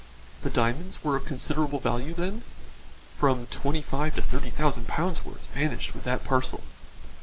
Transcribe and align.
"The 0.41 0.49
diamonds 0.49 1.03
were 1.03 1.15
of 1.15 1.25
considerable 1.25 1.77
value, 1.77 2.15
then?" 2.15 2.41
"From 3.17 3.45
twenty 3.45 3.83
five 3.83 4.15
to 4.15 4.23
thirty 4.23 4.49
thousand 4.49 4.87
pounds' 4.87 5.23
worth 5.23 5.45
vanished 5.53 5.93
with 5.93 6.05
that 6.05 6.23
parcel." 6.23 6.63